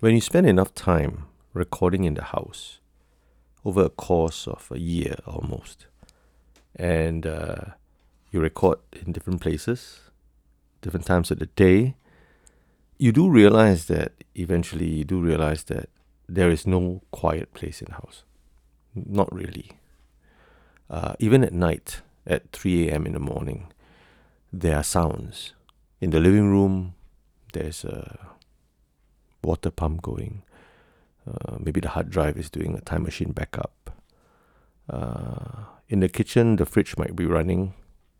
when 0.00 0.14
you 0.14 0.20
spend 0.20 0.46
enough 0.46 0.74
time 0.74 1.24
recording 1.52 2.04
in 2.04 2.14
the 2.14 2.24
house 2.24 2.80
over 3.64 3.84
a 3.84 3.88
course 3.90 4.46
of 4.46 4.68
a 4.70 4.78
year 4.78 5.16
almost, 5.26 5.86
and 6.76 7.26
uh, 7.26 7.56
you 8.30 8.40
record 8.40 8.78
in 9.04 9.12
different 9.12 9.40
places, 9.40 10.10
different 10.82 11.06
times 11.06 11.30
of 11.30 11.38
the 11.38 11.46
day, 11.46 11.94
you 12.98 13.12
do 13.12 13.28
realize 13.28 13.86
that 13.86 14.12
eventually 14.34 14.88
you 14.88 15.04
do 15.04 15.20
realize 15.20 15.64
that 15.64 15.88
there 16.28 16.50
is 16.50 16.66
no 16.66 17.02
quiet 17.10 17.52
place 17.54 17.80
in 17.80 17.86
the 17.86 17.94
house. 17.94 18.24
Not 18.94 19.32
really. 19.34 19.72
Uh, 20.90 21.14
even 21.18 21.42
at 21.44 21.52
night, 21.52 22.02
at 22.26 22.50
3 22.52 22.88
a.m. 22.88 23.06
in 23.06 23.12
the 23.12 23.18
morning, 23.18 23.72
there 24.52 24.76
are 24.76 24.82
sounds. 24.82 25.52
In 26.00 26.10
the 26.10 26.20
living 26.20 26.50
room, 26.50 26.94
there's 27.52 27.84
a 27.84 28.33
water 29.44 29.70
pump 29.70 30.02
going. 30.02 30.42
Uh, 31.26 31.56
maybe 31.58 31.80
the 31.80 31.90
hard 31.90 32.10
drive 32.10 32.36
is 32.36 32.50
doing 32.50 32.74
a 32.76 32.80
time 32.80 33.04
machine 33.04 33.32
backup. 33.32 33.90
Uh, 34.88 35.64
in 35.88 36.00
the 36.00 36.08
kitchen, 36.08 36.56
the 36.56 36.66
fridge 36.66 36.96
might 36.96 37.16
be 37.16 37.26
running. 37.26 37.74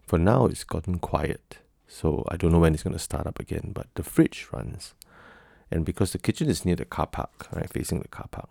For 0.06 0.18
now, 0.18 0.46
it's 0.46 0.64
gotten 0.64 0.98
quiet. 0.98 1.58
So 1.86 2.24
I 2.28 2.36
don't 2.36 2.52
know 2.52 2.58
when 2.58 2.74
it's 2.74 2.82
going 2.82 2.94
to 2.94 2.98
start 2.98 3.26
up 3.26 3.38
again, 3.38 3.72
but 3.74 3.86
the 3.94 4.02
fridge 4.02 4.48
runs. 4.52 4.94
And 5.70 5.84
because 5.84 6.12
the 6.12 6.18
kitchen 6.18 6.48
is 6.48 6.64
near 6.64 6.76
the 6.76 6.84
car 6.84 7.06
park, 7.06 7.48
right, 7.52 7.70
facing 7.70 8.00
the 8.00 8.08
car 8.08 8.26
park, 8.30 8.48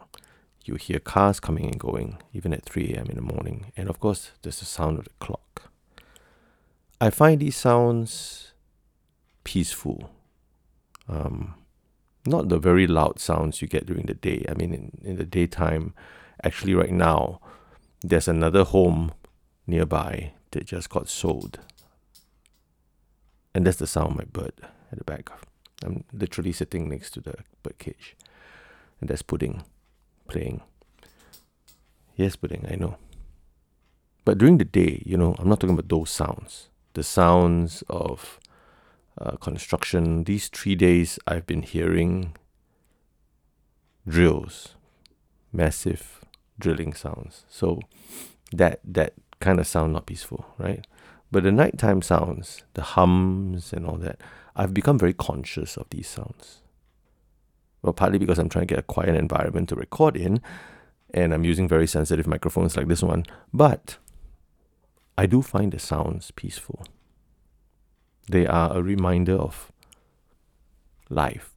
you 0.65 0.75
hear 0.75 0.99
cars 0.99 1.39
coming 1.39 1.65
and 1.65 1.79
going, 1.79 2.17
even 2.33 2.53
at 2.53 2.63
3 2.63 2.93
a.m. 2.93 3.07
in 3.07 3.15
the 3.15 3.21
morning. 3.21 3.71
And 3.75 3.89
of 3.89 3.99
course, 3.99 4.31
there's 4.41 4.59
the 4.59 4.65
sound 4.65 4.97
of 4.97 5.05
the 5.05 5.11
clock. 5.19 5.71
I 7.01 7.09
find 7.09 7.41
these 7.41 7.57
sounds 7.57 8.53
peaceful. 9.43 10.09
Um, 11.09 11.55
not 12.25 12.49
the 12.49 12.57
very 12.57 12.87
loud 12.87 13.19
sounds 13.19 13.61
you 13.61 13.67
get 13.67 13.85
during 13.85 14.05
the 14.05 14.13
day. 14.13 14.45
I 14.49 14.53
mean, 14.53 14.73
in, 14.73 15.01
in 15.03 15.17
the 15.17 15.25
daytime, 15.25 15.93
actually, 16.43 16.73
right 16.73 16.91
now, 16.91 17.39
there's 18.01 18.27
another 18.27 18.63
home 18.63 19.13
nearby 19.67 20.33
that 20.51 20.65
just 20.65 20.89
got 20.89 21.09
sold 21.09 21.59
and 23.53 23.67
that's 23.67 23.77
the 23.77 23.87
sound 23.87 24.11
of 24.11 24.17
my 24.17 24.23
bird 24.25 24.53
at 24.91 24.97
the 24.97 25.03
back. 25.03 25.29
I'm 25.83 26.03
literally 26.11 26.51
sitting 26.51 26.89
next 26.89 27.11
to 27.11 27.21
the 27.21 27.35
bird 27.61 27.77
cage. 27.77 28.15
And 28.99 29.09
that's 29.09 29.21
Pudding 29.21 29.63
playing. 30.27 30.61
Yes, 32.15 32.35
Pudding, 32.35 32.65
I 32.69 32.75
know. 32.75 32.97
But 34.25 34.37
during 34.37 34.57
the 34.57 34.65
day, 34.65 35.03
you 35.05 35.17
know, 35.17 35.35
I'm 35.37 35.49
not 35.49 35.59
talking 35.59 35.77
about 35.77 35.89
those 35.89 36.09
sounds. 36.09 36.69
The 36.93 37.03
sounds 37.03 37.83
of 37.89 38.39
uh, 39.19 39.37
construction. 39.37 40.23
These 40.23 40.47
three 40.49 40.75
days, 40.75 41.19
I've 41.27 41.45
been 41.45 41.61
hearing 41.61 42.35
drills, 44.07 44.75
massive 45.51 46.25
drilling 46.59 46.93
sounds. 46.93 47.45
So 47.49 47.79
that 48.51 48.79
that 48.83 49.13
kind 49.39 49.59
of 49.59 49.67
sound 49.67 49.93
not 49.93 50.05
peaceful, 50.05 50.45
right? 50.57 50.85
But 51.31 51.43
the 51.43 51.51
nighttime 51.51 52.01
sounds, 52.01 52.63
the 52.75 52.83
hums 52.83 53.73
and 53.73 53.85
all 53.85 53.97
that, 53.97 54.21
I've 54.55 54.73
become 54.73 54.99
very 54.99 55.13
conscious 55.13 55.77
of 55.77 55.89
these 55.89 56.07
sounds. 56.07 56.61
Well, 57.81 57.93
partly 57.93 58.19
because 58.19 58.39
I'm 58.39 58.49
trying 58.49 58.67
to 58.67 58.73
get 58.73 58.79
a 58.79 58.83
quiet 58.83 59.15
environment 59.15 59.69
to 59.69 59.75
record 59.75 60.15
in, 60.15 60.41
and 61.13 61.33
I'm 61.33 61.43
using 61.43 61.67
very 61.67 61.87
sensitive 61.87 62.27
microphones 62.27 62.77
like 62.77 62.87
this 62.87 63.03
one, 63.03 63.25
but 63.51 63.97
I 65.17 65.25
do 65.25 65.41
find 65.41 65.71
the 65.71 65.79
sounds 65.79 66.31
peaceful. 66.31 66.85
They 68.29 68.47
are 68.47 68.75
a 68.75 68.81
reminder 68.81 69.35
of 69.35 69.71
life, 71.09 71.53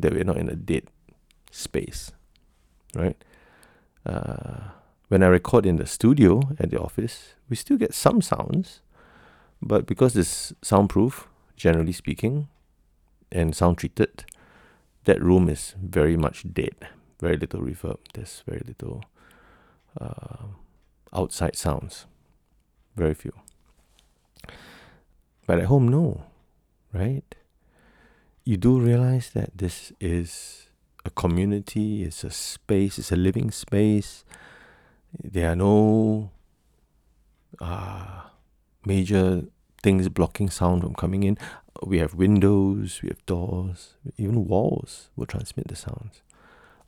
that 0.00 0.12
we're 0.12 0.24
not 0.24 0.36
in 0.36 0.48
a 0.48 0.56
dead 0.56 0.84
space, 1.50 2.12
right? 2.94 3.16
Uh, 4.04 4.70
when 5.08 5.22
I 5.22 5.26
record 5.28 5.66
in 5.66 5.76
the 5.76 5.86
studio 5.86 6.42
at 6.58 6.70
the 6.70 6.80
office, 6.80 7.34
we 7.48 7.56
still 7.56 7.76
get 7.76 7.94
some 7.94 8.20
sounds, 8.20 8.80
but 9.62 9.86
because 9.86 10.16
it's 10.16 10.52
soundproof, 10.62 11.28
generally 11.56 11.92
speaking, 11.92 12.48
and 13.32 13.54
sound 13.54 13.78
treated, 13.78 14.24
that 15.04 15.22
room 15.22 15.48
is 15.48 15.74
very 15.82 16.16
much 16.16 16.44
dead. 16.52 16.74
Very 17.20 17.36
little 17.36 17.60
reverb. 17.60 17.98
There's 18.14 18.42
very 18.46 18.62
little 18.66 19.02
uh, 20.00 20.46
outside 21.12 21.56
sounds. 21.56 22.06
Very 22.96 23.14
few. 23.14 23.32
But 25.48 25.60
at 25.60 25.64
home, 25.64 25.88
no, 25.88 26.24
right? 26.92 27.34
You 28.44 28.58
do 28.58 28.78
realize 28.78 29.30
that 29.30 29.56
this 29.56 29.94
is 29.98 30.66
a 31.06 31.10
community, 31.10 32.04
it's 32.04 32.22
a 32.22 32.30
space, 32.30 32.98
it's 32.98 33.12
a 33.12 33.16
living 33.16 33.50
space. 33.50 34.26
There 35.18 35.50
are 35.50 35.56
no 35.56 36.30
uh, 37.62 38.24
major 38.84 39.44
things 39.82 40.10
blocking 40.10 40.50
sound 40.50 40.82
from 40.82 40.92
coming 40.92 41.22
in. 41.22 41.38
We 41.82 41.96
have 41.96 42.12
windows, 42.12 43.00
we 43.02 43.08
have 43.08 43.24
doors, 43.24 43.94
even 44.18 44.46
walls 44.46 45.08
will 45.16 45.24
transmit 45.24 45.68
the 45.68 45.76
sounds 45.76 46.20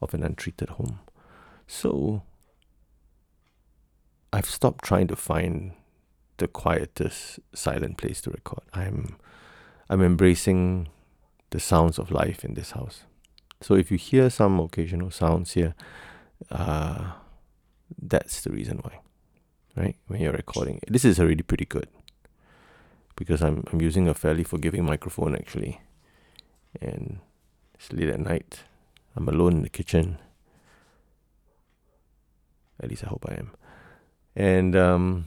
of 0.02 0.12
an 0.12 0.22
untreated 0.22 0.68
home. 0.68 0.98
So 1.66 2.24
I've 4.34 4.50
stopped 4.50 4.84
trying 4.84 5.08
to 5.08 5.16
find 5.16 5.72
the 6.40 6.48
quietest 6.48 7.40
silent 7.54 7.96
place 7.96 8.20
to 8.22 8.30
record. 8.30 8.64
I'm 8.74 9.16
I'm 9.88 10.02
embracing 10.02 10.88
the 11.50 11.60
sounds 11.60 11.98
of 11.98 12.10
life 12.10 12.44
in 12.44 12.54
this 12.54 12.72
house. 12.72 13.04
So 13.60 13.74
if 13.74 13.90
you 13.90 13.98
hear 13.98 14.30
some 14.30 14.58
occasional 14.60 15.10
sounds 15.10 15.52
here, 15.52 15.74
uh, 16.50 17.12
that's 18.00 18.40
the 18.42 18.50
reason 18.50 18.78
why 18.82 19.00
right? 19.76 19.96
When 20.06 20.20
you're 20.20 20.32
recording. 20.32 20.80
This 20.88 21.04
is 21.04 21.20
already 21.20 21.42
pretty 21.42 21.64
good 21.64 21.88
because 23.16 23.42
I'm 23.42 23.64
I'm 23.72 23.80
using 23.80 24.08
a 24.08 24.14
fairly 24.14 24.44
forgiving 24.44 24.84
microphone 24.84 25.34
actually. 25.34 25.80
And 26.80 27.20
it's 27.74 27.92
late 27.92 28.08
at 28.08 28.20
night. 28.20 28.60
I'm 29.16 29.28
alone 29.28 29.54
in 29.54 29.62
the 29.62 29.68
kitchen. 29.68 30.18
At 32.80 32.88
least 32.88 33.04
I 33.04 33.08
hope 33.08 33.26
I 33.28 33.34
am. 33.34 33.50
And 34.36 34.76
um 34.76 35.26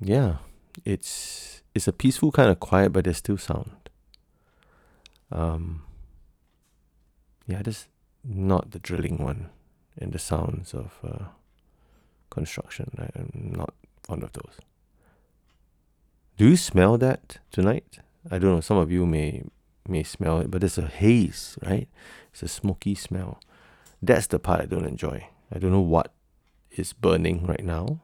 yeah, 0.00 0.36
it's 0.84 1.62
it's 1.74 1.88
a 1.88 1.92
peaceful 1.92 2.32
kind 2.32 2.50
of 2.50 2.60
quiet 2.60 2.92
but 2.92 3.04
there's 3.04 3.18
still 3.18 3.38
sound. 3.38 3.70
Um 5.30 5.82
yeah, 7.46 7.62
just 7.62 7.88
not 8.24 8.70
the 8.70 8.78
drilling 8.78 9.18
one 9.18 9.50
and 9.98 10.12
the 10.12 10.18
sounds 10.18 10.72
of 10.74 10.98
uh, 11.04 11.24
construction. 12.30 12.90
I'm 12.98 13.52
not 13.56 13.74
fond 14.02 14.22
of 14.22 14.32
those. 14.32 14.58
Do 16.36 16.48
you 16.48 16.56
smell 16.56 16.96
that 16.98 17.38
tonight? 17.50 17.98
I 18.30 18.38
don't 18.38 18.54
know. 18.54 18.60
Some 18.60 18.76
of 18.76 18.90
you 18.90 19.04
may 19.04 19.44
may 19.88 20.02
smell 20.02 20.38
it, 20.40 20.50
but 20.50 20.60
there's 20.60 20.78
a 20.78 20.86
haze, 20.86 21.58
right? 21.66 21.88
It's 22.32 22.42
a 22.42 22.48
smoky 22.48 22.94
smell. 22.94 23.40
That's 24.00 24.26
the 24.26 24.38
part 24.38 24.60
I 24.60 24.66
don't 24.66 24.86
enjoy. 24.86 25.26
I 25.52 25.58
don't 25.58 25.72
know 25.72 25.80
what 25.80 26.12
is 26.70 26.92
burning 26.92 27.46
right 27.46 27.64
now, 27.64 28.00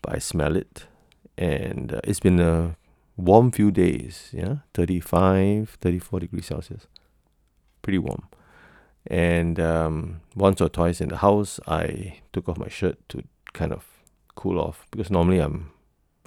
but 0.00 0.14
I 0.14 0.18
smell 0.18 0.56
it, 0.56 0.86
and 1.42 1.92
uh, 1.94 2.00
it's 2.04 2.20
been 2.20 2.38
a 2.38 2.76
warm 3.16 3.50
few 3.50 3.72
days. 3.72 4.30
Yeah, 4.32 4.56
35, 4.74 5.78
34 5.80 6.20
degrees 6.20 6.46
Celsius, 6.46 6.86
pretty 7.82 7.98
warm. 7.98 8.28
And 9.08 9.58
um, 9.58 10.20
once 10.36 10.60
or 10.60 10.68
twice 10.68 11.00
in 11.00 11.08
the 11.08 11.16
house, 11.16 11.58
I 11.66 12.20
took 12.32 12.48
off 12.48 12.58
my 12.58 12.68
shirt 12.68 12.96
to 13.08 13.24
kind 13.52 13.72
of 13.72 13.84
cool 14.36 14.60
off 14.60 14.86
because 14.90 15.10
normally 15.10 15.40
I'm 15.40 15.72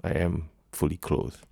I 0.03 0.11
am 0.11 0.49
fully 0.73 0.97
clothed, 0.97 1.45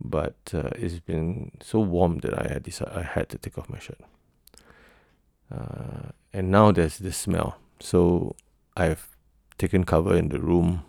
but 0.00 0.36
uh, 0.52 0.70
it's 0.74 0.98
been 0.98 1.52
so 1.62 1.78
warm 1.78 2.18
that 2.18 2.34
I 2.36 2.52
had 2.52 2.64
decided 2.64 2.94
I 2.94 3.02
had 3.02 3.28
to 3.28 3.38
take 3.38 3.56
off 3.56 3.68
my 3.68 3.78
shirt. 3.78 4.00
Uh, 5.50 6.10
and 6.32 6.50
now 6.50 6.72
there's 6.72 6.98
this 6.98 7.16
smell, 7.16 7.58
so 7.78 8.34
I've 8.76 9.08
taken 9.56 9.84
cover 9.84 10.16
in 10.16 10.30
the 10.30 10.40
room, 10.40 10.82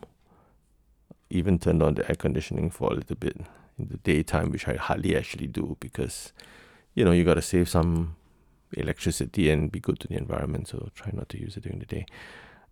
even 1.34 1.60
turned 1.60 1.84
on 1.84 1.96
the 1.96 2.08
air 2.08 2.16
conditioning 2.16 2.70
for 2.70 2.92
a 2.92 2.96
little 2.96 3.16
bit 3.16 3.38
in 3.78 3.88
the 3.88 3.98
daytime, 3.98 4.52
which 4.52 4.68
I 4.68 4.76
hardly 4.76 5.16
actually 5.16 5.48
do 5.48 5.78
because 5.80 6.32
you 6.94 7.04
know 7.04 7.12
you 7.12 7.24
got 7.24 7.36
to 7.36 7.42
save 7.42 7.68
some 7.70 8.16
electricity 8.74 9.50
and 9.50 9.72
be 9.72 9.80
good 9.80 10.00
to 10.00 10.08
the 10.08 10.18
environment. 10.18 10.68
So 10.68 10.90
try 10.96 11.12
not 11.14 11.30
to 11.30 11.40
use 11.40 11.58
it 11.58 11.64
during 11.64 11.80
the 11.80 11.86
day. 11.86 12.06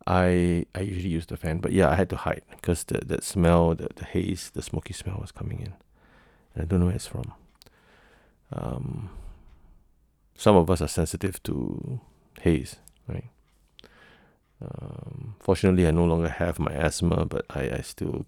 I 0.08 0.66
I 0.76 0.82
usually 0.82 1.10
use 1.10 1.26
the 1.26 1.38
fan, 1.38 1.60
but 1.60 1.72
yeah, 1.72 1.90
I 1.90 1.96
had 1.96 2.10
to 2.10 2.18
hide 2.18 2.44
because 2.50 2.84
the 2.86 3.00
that 3.06 3.24
smell, 3.24 3.76
the 3.76 3.90
the 3.96 4.06
haze, 4.06 4.50
the 4.54 4.62
smoky 4.62 4.94
smell 4.94 5.18
was 5.20 5.32
coming 5.32 5.60
in, 5.60 5.74
and 6.54 6.64
I 6.64 6.66
don't 6.66 6.80
know 6.80 6.88
where 6.88 6.96
it's 6.96 7.08
from. 7.08 7.34
Um, 8.54 9.10
some 10.36 10.56
of 10.56 10.70
us 10.70 10.82
are 10.82 10.88
sensitive 10.88 11.42
to 11.44 12.02
haze, 12.42 12.78
right? 13.08 13.30
Um, 14.62 15.36
fortunately, 15.40 15.88
I 15.88 15.92
no 15.92 16.06
longer 16.06 16.30
have 16.30 16.60
my 16.60 16.72
asthma, 16.72 17.26
but 17.26 17.46
I 17.50 17.72
I 17.78 17.82
still 17.82 18.26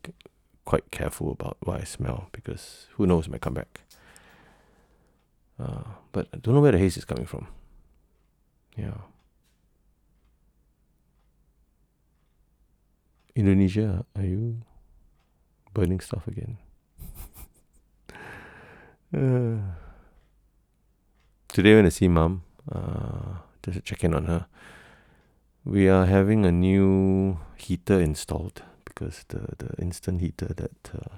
quite 0.66 0.92
careful 0.92 1.32
about 1.32 1.58
what 1.62 1.82
I 1.82 1.84
smell 1.84 2.30
because 2.32 2.88
who 2.96 3.06
knows 3.06 3.28
might 3.28 3.42
come 3.42 3.54
back. 3.54 3.82
Uh, 5.60 5.84
but 6.12 6.28
I 6.34 6.38
don't 6.38 6.56
know 6.56 6.62
where 6.62 6.72
the 6.72 6.80
haze 6.80 6.98
is 6.98 7.06
coming 7.06 7.26
from. 7.26 7.48
Yeah. 8.76 8.98
Indonesia, 13.36 14.06
are 14.16 14.24
you 14.24 14.62
burning 15.74 16.00
stuff 16.00 16.28
again? 16.28 16.58
uh, 19.14 19.58
today 21.48 21.76
when 21.76 21.86
I 21.86 21.90
see 21.90 22.08
mom, 22.08 22.44
uh, 22.72 23.38
just 23.64 23.84
check 23.86 24.04
in 24.04 24.14
on 24.14 24.26
her. 24.26 24.46
We 25.66 25.88
are 25.88 26.06
having 26.06 26.46
a 26.46 26.52
new 26.52 27.40
heater 27.56 28.00
installed 28.00 28.64
because 28.84 29.24
the, 29.30 29.56
the 29.58 29.82
instant 29.82 30.20
heater 30.20 30.48
that 30.48 30.92
uh, 30.94 31.18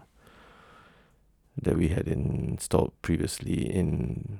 that 1.59 1.77
we 1.77 1.87
had 1.87 2.07
installed 2.07 2.93
previously 3.01 3.65
in 3.73 4.39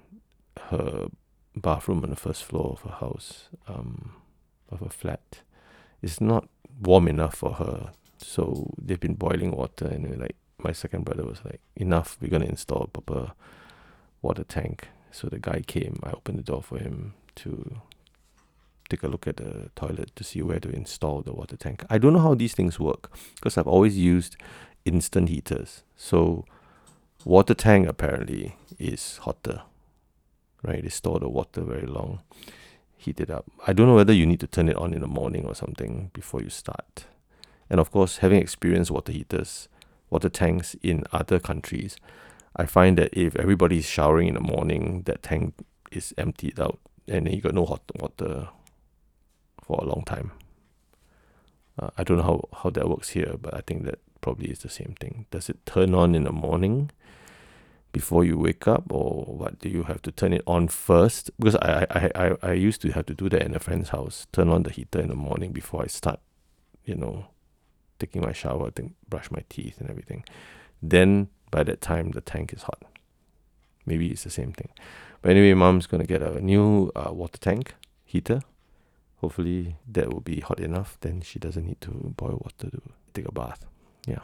her 0.69 1.07
bathroom 1.56 2.04
on 2.04 2.12
the 2.12 2.16
first 2.16 2.44
floor 2.44 2.74
of 2.74 2.81
her 2.81 2.98
house, 2.98 3.50
um, 3.68 4.13
of 4.69 4.81
her 4.81 4.90
flat, 4.90 5.42
is 6.02 6.22
not 6.22 6.50
warm 6.80 7.08
enough 7.08 7.36
for 7.36 7.54
her. 7.54 7.92
So 8.18 8.74
they've 8.80 9.00
been 9.00 9.16
boiling 9.16 9.51
water, 9.51 9.88
and 9.88 10.19
like 10.19 10.36
my 10.60 10.72
second 10.72 11.06
brother 11.06 11.25
was 11.25 11.44
like, 11.44 11.62
"Enough! 11.75 12.18
We're 12.22 12.30
gonna 12.30 12.46
install 12.46 12.84
a 12.84 12.88
proper 12.88 13.31
water 14.22 14.44
tank." 14.44 14.90
So 15.12 15.30
the 15.30 15.40
guy 15.40 15.62
came. 15.62 16.00
I 16.04 16.12
opened 16.12 16.38
the 16.38 16.44
door 16.44 16.62
for 16.62 16.78
him 16.78 17.16
to 17.38 17.81
take 18.96 19.04
a 19.04 19.08
look 19.08 19.28
at 19.28 19.38
the 19.38 19.70
toilet 19.76 20.16
to 20.16 20.24
see 20.24 20.42
where 20.42 20.60
to 20.60 20.70
install 20.70 21.22
the 21.22 21.34
water 21.34 21.58
tank. 21.58 21.84
I 21.90 21.98
don't 21.98 22.14
know 22.14 22.20
how 22.20 22.34
these 22.34 22.54
things 22.54 22.80
work 22.80 23.12
because 23.36 23.58
I've 23.58 23.68
always 23.68 23.98
used 23.98 24.38
instant 24.86 25.28
heaters. 25.28 25.84
So 25.98 26.46
water 27.26 27.54
tank 27.54 27.88
apparently 27.88 28.56
is 28.80 29.18
hotter, 29.18 29.64
right? 30.64 30.82
They 30.82 30.90
store 30.90 31.20
the 31.20 31.28
water 31.28 31.62
very 31.62 31.86
long, 31.86 32.22
heat 32.98 33.20
it 33.20 33.30
up. 33.30 33.46
I 33.68 33.74
don't 33.74 33.88
know 33.88 33.96
whether 33.96 34.14
you 34.14 34.26
need 34.26 34.40
to 34.40 34.48
turn 34.48 34.70
it 34.70 34.78
on 34.78 34.94
in 34.94 35.02
the 35.02 35.08
morning 35.08 35.46
or 35.46 35.56
something 35.56 36.12
before 36.14 36.42
you 36.42 36.50
start. 36.50 37.06
And 37.70 37.80
of 37.80 37.92
course, 37.92 38.18
having 38.18 38.40
experienced 38.42 38.92
water 38.92 39.12
heaters, 39.12 39.68
water 40.10 40.30
tanks 40.30 40.76
in 40.82 41.04
other 41.12 41.40
countries, 41.40 41.98
I 42.56 42.66
find 42.66 42.98
that 42.98 43.10
if 43.12 43.36
everybody 43.36 43.80
is 43.80 43.86
showering 43.86 44.30
in 44.30 44.36
the 44.36 44.40
morning, 44.40 45.04
that 45.06 45.24
tank 45.24 45.56
is 45.92 46.14
emptied 46.18 46.60
out 46.60 46.80
and 47.08 47.26
then 47.26 47.34
you 47.34 47.42
got 47.42 47.54
no 47.54 47.66
hot 47.66 47.82
water 48.00 48.50
for 49.66 49.80
a 49.82 49.86
long 49.86 50.04
time. 50.06 50.32
Uh, 51.78 51.90
I 51.98 52.04
don't 52.04 52.18
know 52.18 52.24
how, 52.24 52.60
how 52.62 52.70
that 52.70 52.88
works 52.88 53.10
here, 53.10 53.36
but 53.42 53.54
I 53.54 53.62
think 53.62 53.86
that 53.86 54.00
probably 54.22 54.50
is 54.50 54.60
the 54.60 54.70
same 54.70 54.96
thing. 55.00 55.26
Does 55.32 55.50
it 55.50 55.66
turn 55.66 55.94
on 55.94 56.16
in 56.16 56.24
the 56.24 56.32
morning 56.32 56.92
before 57.92 58.24
you 58.24 58.38
wake 58.38 58.68
up, 58.68 58.84
or 58.92 59.26
what? 59.26 59.60
Do 59.60 59.70
you 59.70 59.84
have 59.84 60.02
to 60.04 60.12
turn 60.12 60.34
it 60.34 60.44
on 60.46 60.68
first? 60.68 61.32
Because 61.38 61.56
I, 61.56 61.88
I, 61.90 62.12
I, 62.16 62.36
I 62.44 62.54
used 62.54 62.82
to 62.82 62.92
have 62.92 63.06
to 63.08 63.14
do 63.14 63.28
that 63.30 63.42
in 63.42 63.56
a 63.56 63.60
friend's 63.60 63.90
house. 63.90 64.28
Turn 64.32 64.50
on 64.50 64.64
the 64.64 64.70
heater 64.70 65.00
in 65.00 65.10
the 65.10 65.16
morning 65.16 65.52
before 65.52 65.82
I 65.84 65.88
start, 65.88 66.20
you 66.86 66.96
know, 66.96 67.28
taking 68.00 68.22
my 68.22 68.34
shower, 68.34 68.70
think, 68.70 68.94
brush 69.10 69.32
my 69.32 69.44
teeth 69.50 69.80
and 69.80 69.90
everything. 69.90 70.24
Then 70.82 71.30
by 71.50 71.64
that 71.64 71.82
time, 71.82 72.12
the 72.12 72.22
tank 72.22 72.54
is 72.54 72.64
hot. 72.64 72.84
Maybe 73.86 74.10
it's 74.10 74.24
the 74.24 74.30
same 74.30 74.52
thing. 74.52 74.70
But 75.22 75.32
anyway, 75.32 75.54
mom's 75.54 75.88
gonna 75.88 76.06
get 76.06 76.22
a 76.22 76.40
new 76.40 76.92
uh, 76.96 77.12
water 77.12 77.40
tank 77.40 77.76
heater 78.04 78.42
hopefully 79.18 79.78
that 79.88 80.12
will 80.12 80.22
be 80.22 80.40
hot 80.40 80.60
enough 80.60 80.98
then 81.02 81.22
she 81.22 81.40
doesn't 81.40 81.66
need 81.66 81.82
to 81.82 82.14
boil 82.18 82.42
water 82.44 82.70
to 82.70 82.82
take 83.14 83.28
a 83.28 83.32
bath. 83.32 83.66
Yeah. 84.08 84.24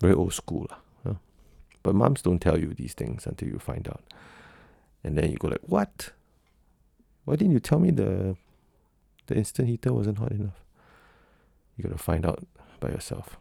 Very 0.00 0.14
old 0.14 0.32
school 0.32 0.66
lah, 0.70 0.78
huh? 1.04 1.14
but 1.82 1.94
moms 1.94 2.22
don't 2.22 2.40
tell 2.40 2.58
you 2.58 2.72
these 2.74 2.94
things 2.94 3.26
until 3.26 3.48
you 3.48 3.58
find 3.58 3.88
out. 3.88 4.04
And 5.02 5.16
then 5.16 5.30
you 5.30 5.38
go 5.38 5.48
like 5.48 5.66
what? 5.66 6.12
Why 7.24 7.36
didn't 7.36 7.52
you 7.52 7.60
tell 7.60 7.78
me 7.78 7.90
the 7.90 8.36
the 9.26 9.34
instant 9.34 9.68
heater 9.68 9.92
wasn't 9.92 10.18
hot 10.18 10.32
enough? 10.32 10.62
You 11.76 11.84
gotta 11.84 11.98
find 11.98 12.24
out 12.24 12.46
by 12.80 12.90
yourself. 12.90 13.38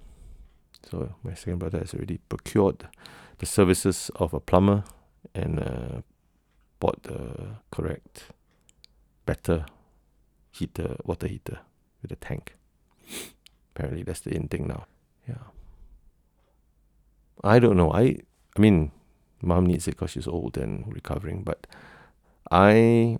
So 0.90 1.16
my 1.24 1.34
second 1.34 1.60
brother 1.60 1.80
has 1.80 1.94
already 1.94 2.20
procured 2.30 2.88
the 3.40 3.46
services 3.46 4.10
of 4.16 4.34
a 4.34 4.40
plumber 4.40 4.84
and 5.36 5.60
uh, 5.60 6.02
bought 6.80 7.04
the 7.04 7.58
correct 7.72 8.32
better 9.28 9.66
heater, 10.50 10.96
water 11.06 11.28
heater 11.28 11.60
with 12.02 12.12
a 12.12 12.16
tank. 12.16 12.56
Apparently, 13.76 14.04
that's 14.04 14.22
the 14.22 14.34
in 14.34 14.48
thing 14.48 14.68
now. 14.68 14.86
Yeah. 15.30 15.46
I 17.44 17.60
don't 17.60 17.78
know. 17.78 17.92
I 17.94 18.18
I 18.56 18.60
mean, 18.60 18.92
mom 19.42 19.68
needs 19.68 19.88
it 19.88 19.92
because 19.92 20.12
she's 20.12 20.28
old 20.28 20.58
and 20.58 20.92
recovering, 20.92 21.44
but 21.44 21.68
I 22.50 23.20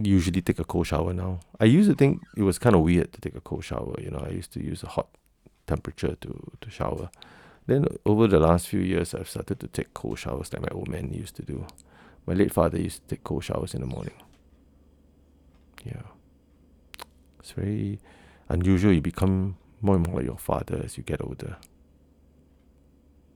usually 0.00 0.42
take 0.42 0.58
a 0.58 0.64
cold 0.64 0.88
shower 0.88 1.12
now. 1.12 1.40
I 1.60 1.66
used 1.66 1.88
to 1.90 1.94
think 1.94 2.22
it 2.36 2.42
was 2.42 2.58
kind 2.58 2.74
of 2.74 2.82
weird 2.82 3.12
to 3.12 3.20
take 3.20 3.36
a 3.36 3.40
cold 3.40 3.64
shower. 3.64 3.94
You 3.98 4.10
know, 4.10 4.24
I 4.26 4.30
used 4.30 4.52
to 4.54 4.64
use 4.64 4.82
a 4.82 4.88
hot 4.88 5.08
temperature 5.66 6.16
to 6.20 6.32
to 6.60 6.70
shower. 6.70 7.10
Then 7.66 7.84
over 8.06 8.26
the 8.26 8.40
last 8.40 8.66
few 8.66 8.80
years, 8.80 9.14
I've 9.14 9.28
started 9.28 9.60
to 9.60 9.68
take 9.68 9.92
cold 9.92 10.18
showers 10.18 10.52
like 10.52 10.62
my 10.62 10.72
old 10.72 10.88
man 10.88 11.12
used 11.12 11.36
to 11.36 11.42
do. 11.42 11.66
My 12.26 12.34
late 12.34 12.52
father 12.52 12.80
used 12.80 13.02
to 13.02 13.08
take 13.14 13.24
cold 13.24 13.44
showers 13.44 13.74
in 13.74 13.82
the 13.82 13.86
morning. 13.86 14.14
Yeah. 15.84 16.02
It's 17.40 17.52
very 17.52 18.00
unusual. 18.48 18.92
You 18.92 19.00
become 19.00 19.56
more 19.80 19.96
and 19.96 20.06
more 20.06 20.16
like 20.16 20.26
your 20.26 20.38
father 20.38 20.80
as 20.84 20.96
you 20.96 21.02
get 21.02 21.22
older. 21.22 21.56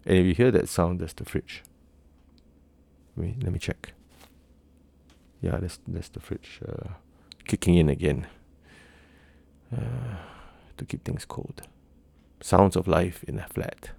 And 0.05 0.19
if 0.19 0.27
you 0.27 0.35
hear 0.35 0.51
that 0.51 0.69
sound, 0.69 1.01
that's 1.01 1.13
the 1.13 1.25
fridge. 1.25 1.63
Wait, 3.17 3.43
let 3.43 3.53
me 3.53 3.59
check. 3.59 3.93
Yeah, 5.41 5.59
that's 5.59 5.79
that's 5.87 6.09
the 6.09 6.21
fridge 6.21 6.61
uh, 6.67 6.95
kicking 7.47 7.77
in 7.77 7.89
again 7.89 8.27
uh, 9.77 10.17
to 10.77 10.85
keep 10.85 11.05
things 11.05 11.25
cold. 11.25 11.63
Sounds 12.41 12.77
of 12.77 12.89
life 12.89 13.25
in 13.25 13.39
a 13.39 13.47
flat. 13.49 13.91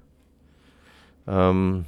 Um, 1.28 1.86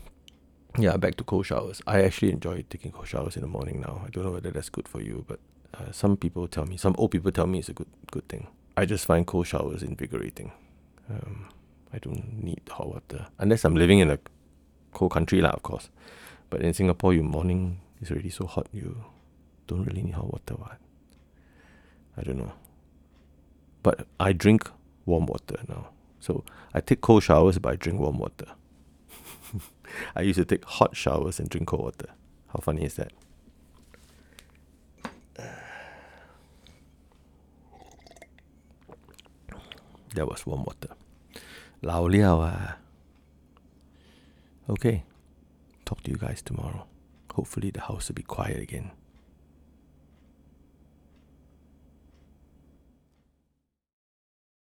yeah, 0.78 0.98
back 0.98 1.16
to 1.16 1.24
cold 1.24 1.46
showers. 1.46 1.82
I 1.88 2.02
actually 2.02 2.32
enjoy 2.32 2.64
taking 2.70 2.92
cold 2.92 3.08
showers 3.08 3.36
in 3.36 3.42
the 3.42 3.48
morning 3.48 3.82
now. 3.82 4.04
I 4.06 4.10
don't 4.10 4.24
know 4.24 4.32
whether 4.32 4.52
that's 4.52 4.70
good 4.70 4.88
for 4.88 5.02
you, 5.02 5.26
but 5.28 5.40
uh, 5.78 5.92
some 5.92 6.18
people 6.18 6.48
tell 6.48 6.66
me, 6.66 6.78
some 6.78 6.96
old 6.98 7.12
people 7.12 7.32
tell 7.32 7.48
me 7.48 7.60
it's 7.60 7.70
a 7.70 7.74
good 7.74 7.88
good 8.12 8.28
thing. 8.28 8.48
I 8.78 8.86
just 8.86 9.06
find 9.06 9.26
cold 9.26 9.48
showers 9.48 9.84
invigorating. 9.84 10.52
Um, 11.10 11.50
I 11.94 12.00
don't 12.00 12.44
need 12.44 12.62
hot 12.70 12.88
water 12.88 13.28
unless 13.40 13.64
I'm 13.64 13.76
living 13.76 14.00
in 14.00 14.10
a 14.10 14.20
cold 14.94 15.12
country, 15.12 15.42
lah, 15.42 15.52
of 15.52 15.64
course. 15.64 15.90
But 16.50 16.62
in 16.62 16.74
Singapore, 16.74 17.14
your 17.14 17.24
morning 17.24 17.80
is 18.02 18.12
already 18.12 18.30
so 18.30 18.46
hot, 18.46 18.68
you 18.74 19.06
don't 19.68 19.84
really 19.84 20.04
need 20.04 20.16
hot 20.16 20.32
water. 20.32 20.56
What? 20.56 20.78
I 22.18 22.24
don't 22.24 22.38
know. 22.38 22.54
But 23.84 24.08
I 24.20 24.34
drink 24.34 24.70
warm 25.06 25.26
water 25.28 25.58
now. 25.68 25.90
So 26.20 26.44
I 26.74 26.82
take 26.82 27.02
cold 27.02 27.24
showers, 27.24 27.60
but 27.60 27.74
I 27.74 27.76
drink 27.76 28.00
warm 28.00 28.18
water. 28.18 28.48
I 30.16 30.22
used 30.22 30.40
to 30.40 30.46
take 30.46 30.66
hot 30.66 30.96
showers 30.96 31.40
and 31.40 31.50
drink 31.50 31.68
cold 31.68 31.84
water. 31.84 32.10
How 32.48 32.60
funny 32.60 32.84
is 32.84 32.96
that? 32.96 33.12
That 40.16 40.28
was 40.28 40.46
warm 40.46 40.64
water. 40.64 40.96
Lao 41.82 42.08
liao 42.08 42.40
ah. 42.42 42.78
Okay. 44.70 45.04
Talk 45.84 46.02
to 46.04 46.12
you 46.12 46.18
guys 46.18 46.42
tomorrow. 46.42 46.88
Hopefully 47.34 47.70
the 47.70 47.82
house 47.82 48.08
will 48.08 48.16
be 48.16 48.24
quiet 48.24 48.60
again. 48.62 48.92